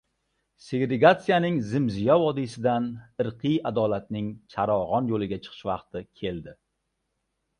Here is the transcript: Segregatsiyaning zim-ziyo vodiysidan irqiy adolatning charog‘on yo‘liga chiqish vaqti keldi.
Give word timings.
Segregatsiyaning 0.67 1.57
zim-ziyo 1.73 2.15
vodiysidan 2.23 2.87
irqiy 3.25 3.59
adolatning 3.71 4.31
charog‘on 4.55 5.11
yo‘liga 5.13 5.41
chiqish 5.47 5.63
vaqti 5.71 6.01
keldi. 6.23 6.57